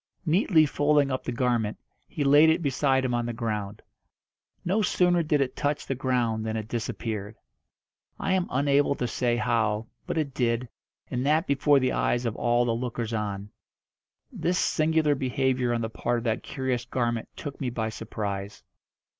[0.25, 3.83] Neatly folding up the garment, he laid it beside him on the ground.
[4.65, 7.35] No sooner did it touch the ground than it disappeared.
[8.19, 10.67] I am unable to say how, but it did,
[11.11, 13.51] and that before the eyes of all the lookers on.
[14.31, 18.63] This singular behaviour on the part of that curious garment took me by surprise.